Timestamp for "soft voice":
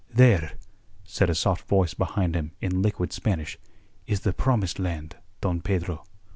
1.35-1.93